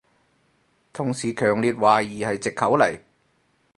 [0.91, 2.99] 同事強烈懷疑係藉口嚟